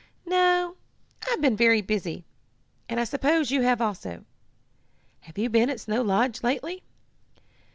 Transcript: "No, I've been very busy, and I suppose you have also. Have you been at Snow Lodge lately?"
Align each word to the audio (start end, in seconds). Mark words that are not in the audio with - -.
"No, 0.25 0.77
I've 1.29 1.41
been 1.41 1.55
very 1.55 1.79
busy, 1.81 2.25
and 2.89 2.99
I 2.99 3.03
suppose 3.03 3.51
you 3.51 3.61
have 3.61 3.81
also. 3.81 4.25
Have 5.19 5.37
you 5.37 5.47
been 5.47 5.69
at 5.69 5.79
Snow 5.81 6.01
Lodge 6.01 6.41
lately?" 6.41 6.81